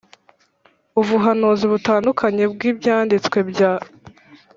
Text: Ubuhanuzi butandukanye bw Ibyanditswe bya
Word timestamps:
Ubuhanuzi 1.01 1.65
butandukanye 1.73 2.43
bw 2.53 2.61
Ibyanditswe 2.71 3.37
bya 3.49 3.71